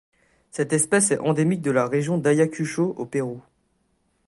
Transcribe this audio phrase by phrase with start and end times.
[0.49, 3.39] Cette espèce est endémique de la région d'Ayacucho au Pérou.